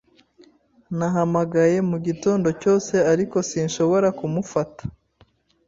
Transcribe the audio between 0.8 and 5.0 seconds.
Nahamagaye mugitondo cyose, ariko sinshobora kumufata.